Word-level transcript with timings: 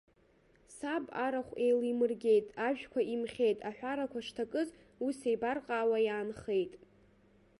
Саб 0.77 1.05
арахә 1.23 1.53
еилимыргеит, 1.65 2.47
ажәқәа 2.67 3.01
имхьеит, 3.13 3.59
аҳәарақәа 3.69 4.19
шҭакыз, 4.25 4.69
ус 5.05 5.17
еибарҟаауа 5.29 5.97
иаанхеит. 6.05 6.73